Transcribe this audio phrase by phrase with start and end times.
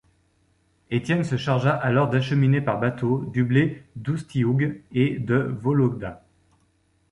[0.89, 6.23] Étienne se chargea alors d'acheminer par bateaux du blé d'Oustioug et de Vologda.